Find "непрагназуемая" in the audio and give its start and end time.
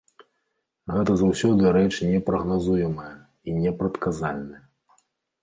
2.13-3.11